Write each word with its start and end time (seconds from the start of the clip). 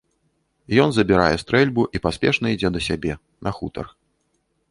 Ён 0.83 0.89
забірае 0.95 1.33
стрэльбу 1.43 1.85
і 1.99 2.01
паспешна 2.07 2.47
ідзе 2.55 2.69
да 2.77 2.81
сябе, 2.89 3.13
на 3.49 3.57
хутар. 3.59 3.85